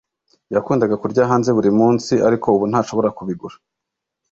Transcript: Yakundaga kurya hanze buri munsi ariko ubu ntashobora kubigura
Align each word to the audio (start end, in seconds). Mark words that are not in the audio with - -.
Yakundaga 0.55 0.95
kurya 1.01 1.29
hanze 1.31 1.49
buri 1.57 1.69
munsi 1.79 2.13
ariko 2.27 2.47
ubu 2.55 2.65
ntashobora 2.71 3.09
kubigura 3.17 3.55